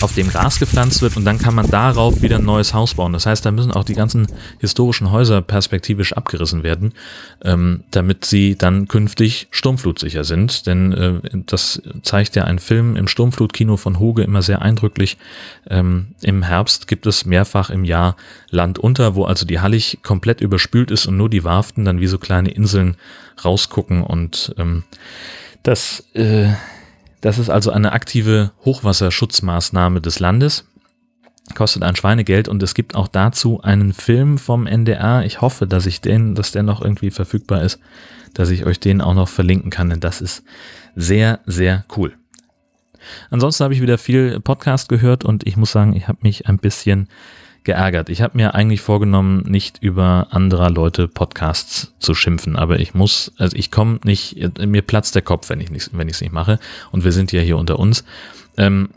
[0.04, 3.14] auf dem Gras gepflanzt wird und dann kann man darauf wieder ein neues Haus bauen.
[3.14, 4.28] Das heißt, da müssen auch die ganzen
[4.60, 6.94] historischen Häuser perspektivisch abgerissen werden,
[7.44, 10.68] ähm, damit sie dann künftig sturmflutsicher sind.
[10.68, 15.18] Denn äh, das zeigt ja ein Film im Sturmflutkino von Hoge immer sehr eindrücklich.
[15.70, 18.18] Ähm, Im Herbst gibt es mehrfach im Jahr
[18.50, 22.08] Land unter, wo also die Hallig komplett überspült ist und nur die Warften dann wie
[22.08, 22.98] so kleine Inseln
[23.44, 24.84] rausgucken und ähm,
[25.64, 26.50] das äh,
[27.24, 30.66] das ist also eine aktive Hochwasserschutzmaßnahme des Landes.
[31.56, 35.24] Kostet ein Schweinegeld und es gibt auch dazu einen Film vom NDR.
[35.24, 37.80] Ich hoffe, dass ich den, dass der noch irgendwie verfügbar ist,
[38.34, 40.44] dass ich euch den auch noch verlinken kann, denn das ist
[40.98, 42.14] sehr, sehr cool.
[43.30, 46.58] Ansonsten habe ich wieder viel Podcast gehört und ich muss sagen, ich habe mich ein
[46.58, 47.08] bisschen
[47.64, 48.10] geärgert.
[48.10, 53.32] Ich habe mir eigentlich vorgenommen, nicht über anderer Leute Podcasts zu schimpfen, aber ich muss,
[53.38, 56.34] also ich komme nicht, mir platzt der Kopf, wenn ich nicht, wenn ich es nicht
[56.34, 56.60] mache.
[56.92, 58.04] Und wir sind ja hier unter uns.
[58.58, 58.90] Ähm,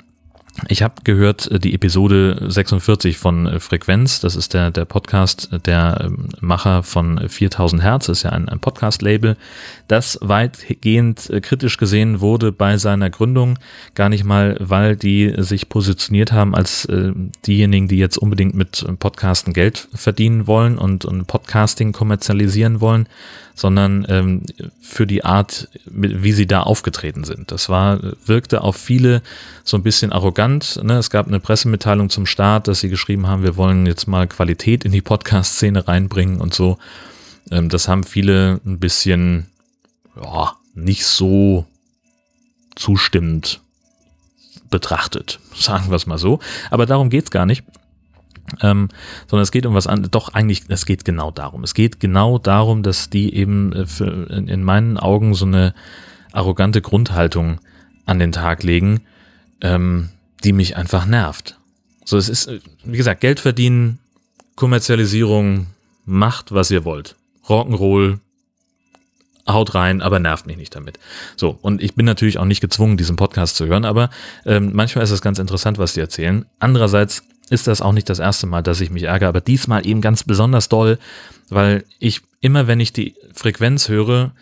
[0.68, 5.50] ich habe gehört äh, die Episode 46 von äh, Frequenz, das ist der, der Podcast
[5.66, 9.36] der ähm, Macher von 4000 Hertz, ist ja ein, ein Podcast-Label,
[9.88, 13.58] das weitgehend äh, kritisch gesehen wurde bei seiner Gründung,
[13.94, 17.12] gar nicht mal, weil die sich positioniert haben als äh,
[17.46, 23.08] diejenigen, die jetzt unbedingt mit Podcasten Geld verdienen wollen und, und Podcasting kommerzialisieren wollen,
[23.56, 24.42] sondern ähm,
[24.80, 27.50] für die Art, wie sie da aufgetreten sind.
[27.50, 29.22] Das war, wirkte auf viele
[29.64, 30.78] so ein bisschen arrogant.
[30.84, 30.98] Ne?
[30.98, 34.84] Es gab eine Pressemitteilung zum Start, dass sie geschrieben haben, wir wollen jetzt mal Qualität
[34.84, 36.76] in die Podcast-Szene reinbringen und so.
[37.50, 39.46] Ähm, das haben viele ein bisschen,
[40.22, 41.64] ja, nicht so
[42.74, 43.62] zustimmend
[44.68, 46.40] betrachtet, sagen wir es mal so.
[46.70, 47.64] Aber darum geht's gar nicht.
[48.62, 48.88] Ähm,
[49.28, 50.10] sondern es geht um was anderes.
[50.10, 51.64] Doch, eigentlich, es geht genau darum.
[51.64, 55.74] Es geht genau darum, dass die eben äh, für, in, in, meinen Augen so eine
[56.32, 57.60] arrogante Grundhaltung
[58.04, 59.02] an den Tag legen,
[59.60, 60.10] ähm,
[60.44, 61.58] die mich einfach nervt.
[62.04, 62.50] So, es ist,
[62.84, 63.98] wie gesagt, Geld verdienen,
[64.54, 65.66] Kommerzialisierung,
[66.04, 67.16] macht, was ihr wollt.
[67.48, 68.20] Rock'n'Roll,
[69.48, 70.98] haut rein, aber nervt mich nicht damit.
[71.36, 74.10] So, und ich bin natürlich auch nicht gezwungen, diesen Podcast zu hören, aber
[74.44, 76.46] ähm, manchmal ist es ganz interessant, was die erzählen.
[76.58, 80.00] Andererseits ist das auch nicht das erste Mal, dass ich mich ärgere, aber diesmal eben
[80.00, 80.98] ganz besonders doll,
[81.48, 84.32] weil ich immer, wenn ich die Frequenz höre,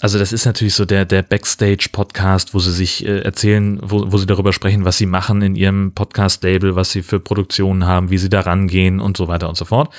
[0.00, 4.18] also das ist natürlich so der, der Backstage-Podcast, wo sie sich äh, erzählen, wo, wo
[4.18, 8.18] sie darüber sprechen, was sie machen in ihrem Podcast-Label, was sie für Produktionen haben, wie
[8.18, 9.94] sie da rangehen und so weiter und so fort.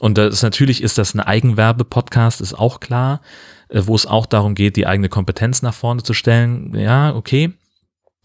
[0.00, 3.20] Und das natürlich ist das ein Eigenwerbe-Podcast, ist auch klar,
[3.68, 6.74] äh, wo es auch darum geht, die eigene Kompetenz nach vorne zu stellen.
[6.76, 7.52] Ja, okay.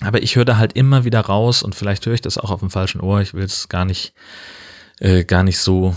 [0.02, 2.62] Aber ich höre da halt immer wieder raus und vielleicht höre ich das auch auf
[2.62, 3.22] dem falschen Ohr.
[3.22, 4.14] Ich will es gar nicht,
[5.00, 5.96] äh, gar nicht so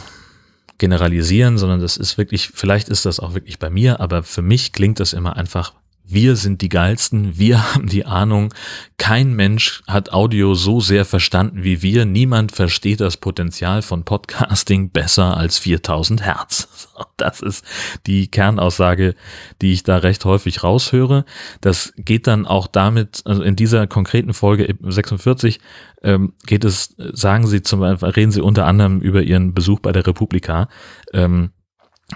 [0.78, 4.72] generalisieren, sondern das ist wirklich, vielleicht ist das auch wirklich bei mir, aber für mich
[4.72, 5.72] klingt das immer einfach
[6.12, 8.52] wir sind die geilsten, wir haben die Ahnung.
[8.98, 12.04] Kein Mensch hat Audio so sehr verstanden wie wir.
[12.04, 16.68] Niemand versteht das Potenzial von Podcasting besser als 4000 Hertz.
[17.16, 17.64] Das ist
[18.06, 19.14] die Kernaussage,
[19.60, 21.24] die ich da recht häufig raushöre.
[21.60, 25.60] Das geht dann auch damit, also in dieser konkreten Folge 46
[26.02, 29.92] ähm, geht es, sagen Sie zum Beispiel, reden Sie unter anderem über Ihren Besuch bei
[29.92, 30.68] der Republika,
[31.12, 31.50] ähm,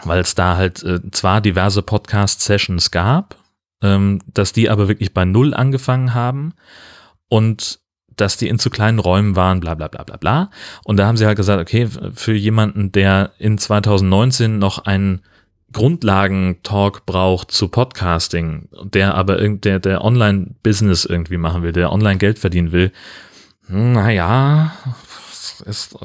[0.05, 3.37] weil es da halt äh, zwar diverse Podcast-Sessions gab,
[3.87, 6.55] ähm, dass die aber wirklich bei Null angefangen haben
[7.29, 7.81] und
[8.17, 10.51] dass die in zu kleinen Räumen waren, bla bla bla bla bla.
[10.85, 15.21] Und da haben sie halt gesagt, okay, für jemanden, der in 2019 noch einen
[15.73, 22.39] Grundlagentalk braucht zu Podcasting, der aber der, der Online-Business irgendwie machen will, der online Geld
[22.39, 22.93] verdienen will,
[23.69, 24.73] naja,
[25.65, 25.97] ist,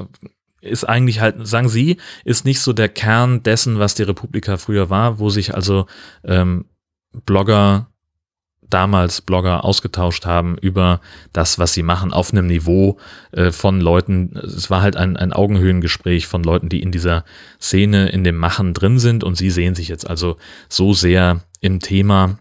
[0.60, 4.90] ist eigentlich halt, sagen Sie, ist nicht so der Kern dessen, was die Republika früher
[4.90, 5.86] war, wo sich also
[6.24, 6.66] ähm,
[7.26, 7.86] Blogger,
[8.60, 11.00] damals Blogger ausgetauscht haben über
[11.32, 12.98] das, was sie machen, auf einem Niveau
[13.32, 14.36] äh, von Leuten.
[14.36, 17.24] Es war halt ein, ein Augenhöhengespräch von Leuten, die in dieser
[17.60, 20.36] Szene, in dem Machen drin sind und sie sehen sich jetzt also
[20.68, 22.38] so sehr im Thema,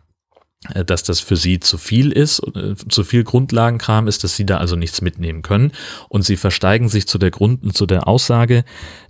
[0.85, 4.57] dass das für sie zu viel ist, äh, zu viel Grundlagenkram ist, dass sie da
[4.57, 5.71] also nichts mitnehmen können.
[6.07, 8.63] Und sie versteigen sich zu der Grund, zu der Aussage,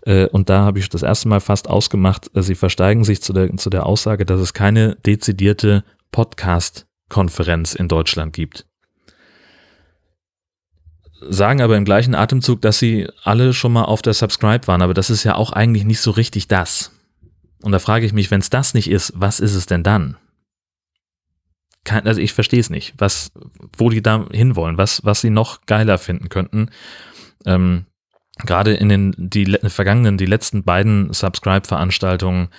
[0.06, 3.56] äh, und da habe ich das erste Mal fast ausgemacht, sie versteigen sich zu der,
[3.58, 8.66] zu der Aussage, dass es keine dezidierte Podcast-Konferenz in Deutschland gibt.
[11.20, 14.94] Sagen aber im gleichen Atemzug, dass sie alle schon mal auf der Subscribe waren, aber
[14.94, 16.92] das ist ja auch eigentlich nicht so richtig das.
[17.62, 20.18] Und da frage ich mich, wenn es das nicht ist, was ist es denn dann?
[21.84, 23.32] Kein, also ich verstehe es nicht, was,
[23.76, 26.70] wo die da hinwollen, was, was sie noch geiler finden könnten.
[27.46, 27.86] Ähm,
[28.46, 32.50] Gerade in den die vergangenen, die letzten beiden Subscribe-Veranstaltungen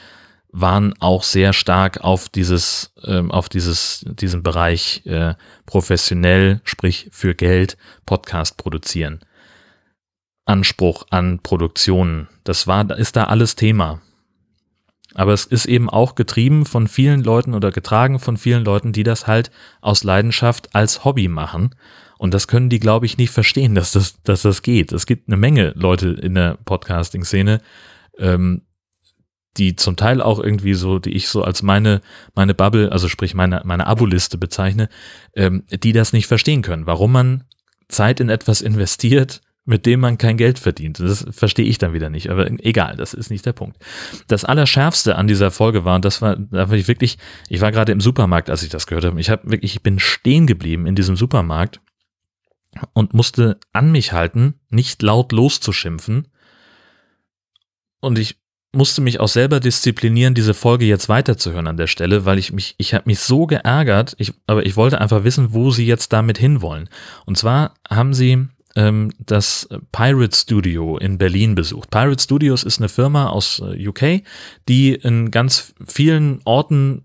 [0.52, 5.34] waren auch sehr stark auf dieses, ähm, auf dieses, diesen Bereich äh,
[5.66, 9.20] professionell, sprich für Geld, Podcast produzieren.
[10.44, 12.28] Anspruch an Produktionen.
[12.44, 14.02] Das war, ist da alles Thema.
[15.14, 19.02] Aber es ist eben auch getrieben von vielen Leuten oder getragen von vielen Leuten, die
[19.02, 21.74] das halt aus Leidenschaft als Hobby machen.
[22.18, 24.92] Und das können die, glaube ich, nicht verstehen, dass das, dass das geht.
[24.92, 27.60] Es gibt eine Menge Leute in der Podcasting-Szene,
[28.18, 28.62] ähm,
[29.56, 32.00] die zum Teil auch irgendwie so, die ich so als meine,
[32.34, 34.88] meine Bubble, also sprich meine, meine Abo-Liste bezeichne,
[35.34, 36.86] ähm, die das nicht verstehen können.
[36.86, 37.44] Warum man
[37.88, 40.98] Zeit in etwas investiert, mit dem man kein Geld verdient.
[40.98, 43.76] Das verstehe ich dann wieder nicht, aber egal, das ist nicht der Punkt.
[44.26, 47.70] Das Allerschärfste an dieser Folge war, und das war, da war ich wirklich, ich war
[47.70, 49.20] gerade im Supermarkt, als ich das gehört habe.
[49.20, 51.80] Ich habe wirklich, ich bin stehen geblieben in diesem Supermarkt
[52.92, 56.28] und musste an mich halten, nicht laut loszuschimpfen.
[58.00, 58.40] Und ich
[58.72, 62.74] musste mich auch selber disziplinieren, diese Folge jetzt weiterzuhören an der Stelle, weil ich mich,
[62.78, 66.38] ich habe mich so geärgert, ich, aber ich wollte einfach wissen, wo sie jetzt damit
[66.38, 66.88] hinwollen.
[67.26, 71.90] Und zwar haben sie das Pirate Studio in Berlin besucht.
[71.90, 74.22] Pirate Studios ist eine Firma aus äh, UK,
[74.68, 77.04] die in ganz vielen Orten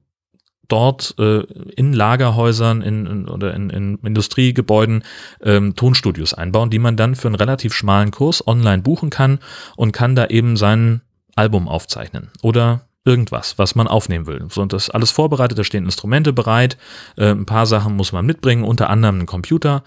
[0.67, 1.41] dort äh,
[1.75, 5.03] in Lagerhäusern in, in, oder in, in Industriegebäuden
[5.41, 9.39] ähm, Tonstudios einbauen, die man dann für einen relativ schmalen Kurs online buchen kann
[9.75, 11.01] und kann da eben sein
[11.35, 14.45] Album aufzeichnen oder irgendwas, was man aufnehmen will.
[14.49, 16.77] So, und das ist alles vorbereitet, da stehen Instrumente bereit,
[17.15, 19.83] äh, ein paar Sachen muss man mitbringen, unter anderem einen Computer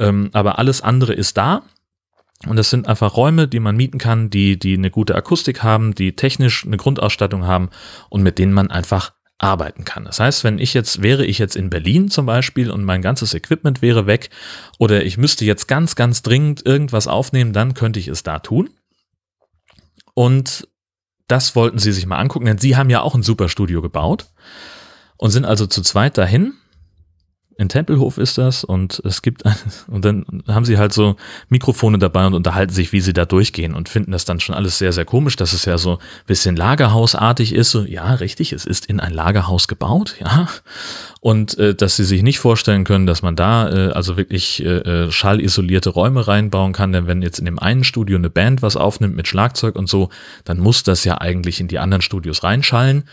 [0.00, 1.62] ähm, aber alles andere ist da.
[2.46, 5.94] Und das sind einfach Räume, die man mieten kann, die, die eine gute Akustik haben,
[5.94, 7.68] die technisch eine Grundausstattung haben
[8.08, 10.04] und mit denen man einfach arbeiten kann.
[10.04, 13.34] Das heißt, wenn ich jetzt, wäre ich jetzt in Berlin zum Beispiel und mein ganzes
[13.34, 14.30] Equipment wäre weg
[14.78, 18.70] oder ich müsste jetzt ganz, ganz dringend irgendwas aufnehmen, dann könnte ich es da tun.
[20.14, 20.68] Und
[21.26, 24.26] das wollten sie sich mal angucken, denn sie haben ja auch ein super Studio gebaut
[25.16, 26.54] und sind also zu zweit dahin
[27.56, 29.42] in Tempelhof ist das und es gibt,
[29.88, 31.16] und dann haben sie halt so
[31.48, 34.78] Mikrofone dabei und unterhalten sich, wie sie da durchgehen und finden das dann schon alles
[34.78, 37.70] sehr, sehr komisch, dass es ja so ein bisschen Lagerhausartig ist.
[37.70, 40.48] So, ja, richtig, es ist in ein Lagerhaus gebaut, ja.
[41.20, 44.78] Und äh, dass sie sich nicht vorstellen können, dass man da äh, also wirklich äh,
[44.78, 48.76] äh schallisolierte Räume reinbauen kann, denn wenn jetzt in dem einen Studio eine Band was
[48.76, 50.08] aufnimmt mit Schlagzeug und so,
[50.44, 53.04] dann muss das ja eigentlich in die anderen Studios reinschallen.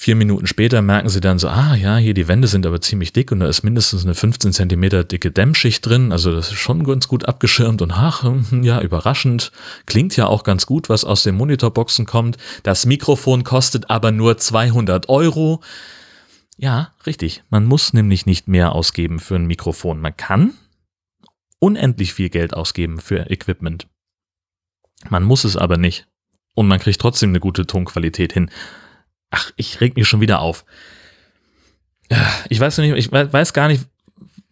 [0.00, 3.12] Vier Minuten später merken sie dann so, ah ja, hier die Wände sind aber ziemlich
[3.12, 6.12] dick und da ist mindestens eine 15 Zentimeter dicke Dämmschicht drin.
[6.12, 9.50] Also das ist schon ganz gut abgeschirmt und ach, hm, ja, überraschend.
[9.86, 12.36] Klingt ja auch ganz gut, was aus den Monitorboxen kommt.
[12.62, 15.62] Das Mikrofon kostet aber nur 200 Euro.
[16.56, 17.42] Ja, richtig.
[17.50, 20.00] Man muss nämlich nicht mehr ausgeben für ein Mikrofon.
[20.00, 20.52] Man kann
[21.58, 23.88] unendlich viel Geld ausgeben für Equipment.
[25.10, 26.06] Man muss es aber nicht.
[26.54, 28.48] Und man kriegt trotzdem eine gute Tonqualität hin.
[29.30, 30.64] Ach, ich reg mich schon wieder auf.
[32.48, 33.84] Ich weiß nicht, ich weiß gar nicht,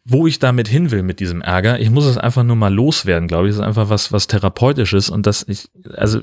[0.05, 1.81] wo ich damit hin will mit diesem Ärger.
[1.81, 3.51] Ich muss es einfach nur mal loswerden, glaube ich.
[3.51, 6.21] Es ist einfach was, was therapeutisches und das ich, also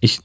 [0.00, 0.20] ich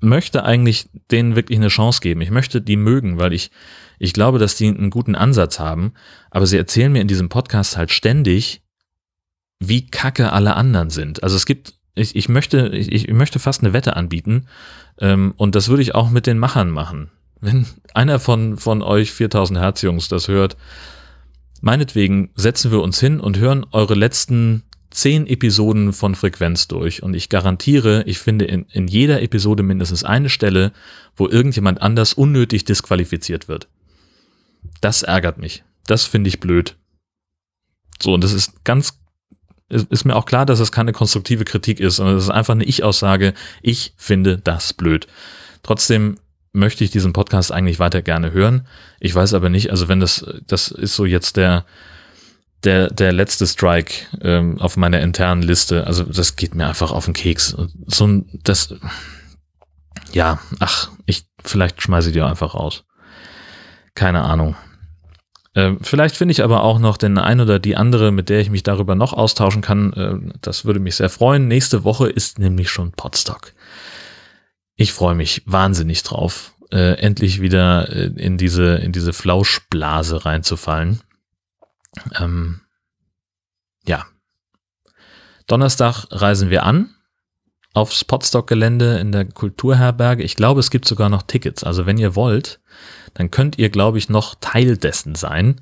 [0.00, 2.20] möchte eigentlich denen wirklich eine Chance geben.
[2.20, 3.50] Ich möchte die mögen, weil ich,
[3.98, 5.92] ich glaube, dass die einen guten Ansatz haben.
[6.30, 8.62] Aber sie erzählen mir in diesem Podcast halt ständig,
[9.58, 11.22] wie kacke alle anderen sind.
[11.22, 14.46] Also es gibt ich, ich, möchte, ich, ich möchte fast eine Wette anbieten
[15.00, 17.10] ähm, und das würde ich auch mit den Machern machen.
[17.40, 20.56] Wenn einer von, von euch 4000 Hertz Jungs das hört,
[21.60, 27.14] meinetwegen setzen wir uns hin und hören eure letzten zehn Episoden von Frequenz durch und
[27.14, 30.72] ich garantiere, ich finde in, in jeder Episode mindestens eine Stelle,
[31.16, 33.68] wo irgendjemand anders unnötig disqualifiziert wird.
[34.80, 35.64] Das ärgert mich.
[35.86, 36.76] Das finde ich blöd.
[38.02, 38.98] So, und das ist ganz
[39.70, 42.64] ist mir auch klar, dass es keine konstruktive Kritik ist, sondern es ist einfach eine
[42.64, 43.34] Ich-Aussage.
[43.62, 45.06] Ich finde das blöd.
[45.62, 46.18] Trotzdem
[46.52, 48.66] möchte ich diesen Podcast eigentlich weiter gerne hören.
[48.98, 51.64] Ich weiß aber nicht, also wenn das, das ist so jetzt der,
[52.64, 55.86] der, der letzte Strike ähm, auf meiner internen Liste.
[55.86, 57.56] Also das geht mir einfach auf den Keks.
[57.86, 58.74] So ein, das,
[60.12, 62.84] ja, ach, ich, vielleicht schmeiße ich die einfach raus.
[63.94, 64.56] Keine Ahnung.
[65.54, 68.50] Äh, vielleicht finde ich aber auch noch den ein oder die andere, mit der ich
[68.50, 69.92] mich darüber noch austauschen kann.
[69.92, 71.48] Äh, das würde mich sehr freuen.
[71.48, 73.52] Nächste Woche ist nämlich schon Podstock.
[74.76, 81.00] Ich freue mich wahnsinnig drauf, äh, endlich wieder in diese, in diese Flauschblase reinzufallen.
[82.18, 82.60] Ähm,
[83.86, 84.06] ja.
[85.46, 86.94] Donnerstag reisen wir an
[87.72, 90.22] aufs Podstock-Gelände in der Kulturherberge.
[90.22, 91.62] Ich glaube, es gibt sogar noch Tickets.
[91.64, 92.60] Also wenn ihr wollt,
[93.14, 95.60] dann könnt ihr, glaube ich, noch Teil dessen sein.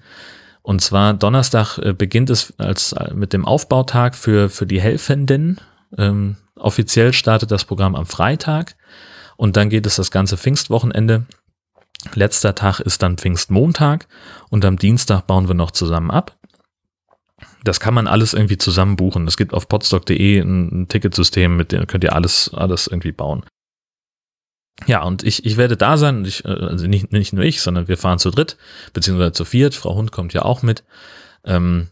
[0.63, 5.61] Und zwar Donnerstag äh, beginnt es als äh, mit dem Aufbautag für, für die Helfenden.
[5.97, 8.77] Ähm, offiziell startet das Programm am Freitag.
[9.37, 11.25] Und dann geht es das ganze Pfingstwochenende.
[12.15, 14.07] Letzter Tag ist dann Pfingstmontag
[14.51, 16.37] und am Dienstag bauen wir noch zusammen ab.
[17.65, 19.27] Das kann man alles irgendwie zusammen buchen.
[19.27, 23.45] Es gibt auf podstock.de ein, ein Ticketsystem, mit dem könnt ihr alles, alles irgendwie bauen.
[24.87, 27.88] Ja, und ich, ich werde da sein, ich, äh, also nicht, nicht nur ich, sondern
[27.88, 28.57] wir fahren zu dritt,
[28.93, 29.75] beziehungsweise zu viert.
[29.75, 30.85] Frau Hund kommt ja auch mit.
[31.45, 31.88] Ähm,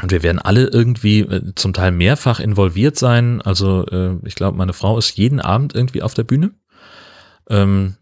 [0.00, 3.42] und wir werden alle irgendwie äh, zum Teil mehrfach involviert sein.
[3.42, 6.52] Also äh, ich glaube, meine Frau ist jeden Abend irgendwie auf der Bühne.
[7.50, 7.96] Ähm,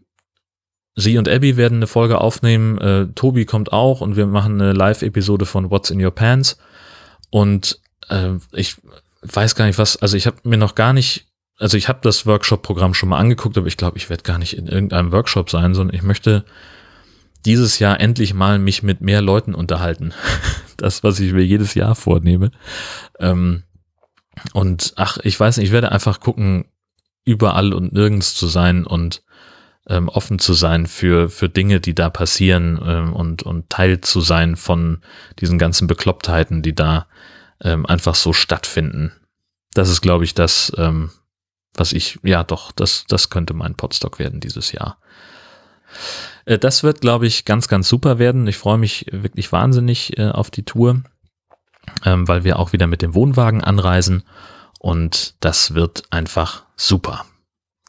[0.95, 2.77] sie und Abby werden eine Folge aufnehmen.
[2.77, 6.57] Äh, Tobi kommt auch und wir machen eine Live-Episode von What's in Your Pants.
[7.29, 8.77] Und äh, ich
[9.23, 11.30] weiß gar nicht was, also ich habe mir noch gar nicht
[11.61, 14.57] also ich habe das Workshop-Programm schon mal angeguckt, aber ich glaube, ich werde gar nicht
[14.57, 16.43] in irgendeinem Workshop sein, sondern ich möchte
[17.45, 20.13] dieses Jahr endlich mal mich mit mehr Leuten unterhalten.
[20.77, 22.49] Das, was ich mir jedes Jahr vornehme.
[23.19, 23.61] Ähm,
[24.53, 26.65] und ach, ich weiß nicht, ich werde einfach gucken,
[27.23, 29.21] überall und nirgends zu sein und
[29.87, 34.21] ähm, offen zu sein für, für Dinge, die da passieren ähm, und, und Teil zu
[34.21, 35.03] sein von
[35.39, 37.05] diesen ganzen Beklopptheiten, die da
[37.61, 39.11] ähm, einfach so stattfinden.
[39.75, 41.11] Das ist, glaube ich, das, ähm,
[41.75, 44.97] was ich, ja doch, das, das könnte mein Podstock werden dieses Jahr.
[46.45, 48.47] Äh, das wird, glaube ich, ganz, ganz super werden.
[48.47, 51.03] Ich freue mich wirklich wahnsinnig äh, auf die Tour,
[52.05, 54.23] ähm, weil wir auch wieder mit dem Wohnwagen anreisen
[54.79, 57.25] und das wird einfach super.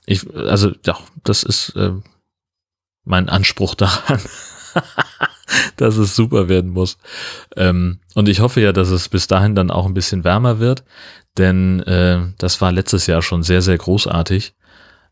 [0.04, 1.92] Ich, also, ja, das ist äh,
[3.04, 4.20] mein Anspruch daran,
[5.76, 6.98] dass es super werden muss.
[7.56, 10.84] Ähm, und ich hoffe ja, dass es bis dahin dann auch ein bisschen wärmer wird,
[11.38, 14.54] denn äh, das war letztes Jahr schon sehr, sehr großartig.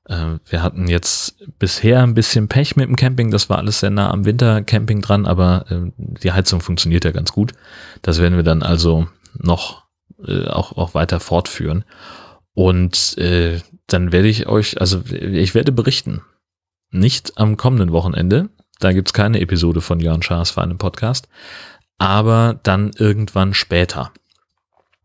[0.05, 3.91] Äh, wir hatten jetzt bisher ein bisschen Pech mit dem Camping, das war alles sehr
[3.91, 7.53] nah am Wintercamping dran, aber äh, die Heizung funktioniert ja ganz gut.
[8.03, 9.85] Das werden wir dann also noch
[10.27, 11.85] äh, auch, auch weiter fortführen.
[12.53, 16.23] Und äh, dann werde ich euch, also ich werde berichten.
[16.91, 18.49] Nicht am kommenden Wochenende,
[18.81, 21.29] da gibt's keine Episode von Jörn Schaas für einen Podcast,
[21.99, 24.13] aber dann irgendwann später.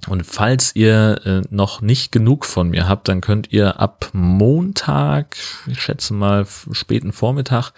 [0.07, 5.35] Und falls ihr äh, noch nicht genug von mir habt, dann könnt ihr ab Montag,
[5.67, 7.71] ich schätze mal späten Vormittag,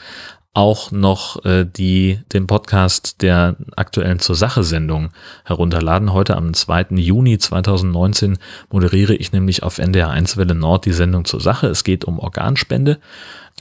[0.53, 5.12] auch noch äh, die, den Podcast der aktuellen Zur Sache-Sendung
[5.45, 6.13] herunterladen.
[6.13, 6.88] Heute am 2.
[6.95, 8.39] Juni 2019
[8.71, 11.67] moderiere ich nämlich auf NDR 1 Welle Nord die Sendung Zur Sache.
[11.67, 12.99] Es geht um Organspende.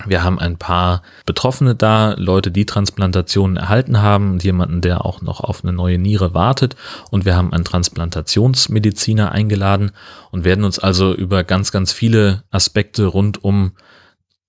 [0.04, 5.22] Wir haben ein paar Betroffene da, Leute, die Transplantationen erhalten haben und jemanden, der auch
[5.22, 6.76] noch auf eine neue Niere wartet.
[7.10, 9.92] Und wir haben einen Transplantationsmediziner eingeladen
[10.30, 13.72] und werden uns also über ganz, ganz viele Aspekte rund um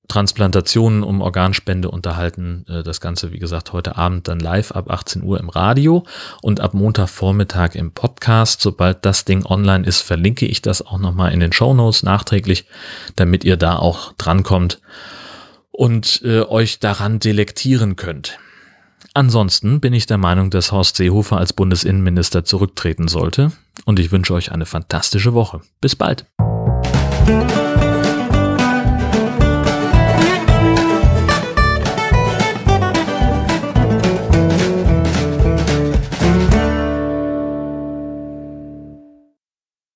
[0.07, 2.65] Transplantationen, um Organspende unterhalten.
[2.67, 6.05] Äh, das Ganze, wie gesagt, heute Abend dann live ab 18 Uhr im Radio
[6.41, 8.61] und ab Montagvormittag im Podcast.
[8.61, 12.65] Sobald das Ding online ist, verlinke ich das auch nochmal in den Show Notes nachträglich,
[13.15, 14.79] damit ihr da auch drankommt
[15.71, 18.39] und äh, euch daran delektieren könnt.
[19.13, 23.51] Ansonsten bin ich der Meinung, dass Horst Seehofer als Bundesinnenminister zurücktreten sollte
[23.85, 25.61] und ich wünsche euch eine fantastische Woche.
[25.81, 26.25] Bis bald.